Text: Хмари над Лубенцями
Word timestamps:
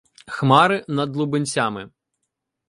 Хмари 0.35 0.77
над 0.87 1.09
Лубенцями 1.17 1.83